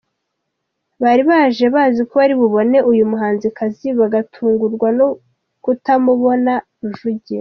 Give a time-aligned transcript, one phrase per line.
[1.03, 5.07] bari baje baziko bari bubone uyu muhanzikazi bagatungurwa no
[5.63, 7.29] kutamubona, Rujugiro.